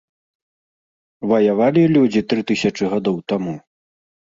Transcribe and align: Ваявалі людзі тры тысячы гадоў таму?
Ваявалі 1.33 1.83
людзі 1.95 2.21
тры 2.33 2.41
тысячы 2.51 2.83
гадоў 2.99 3.17
таму? 3.33 3.61